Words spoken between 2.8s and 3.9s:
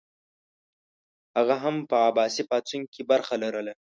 کې برخه لرله.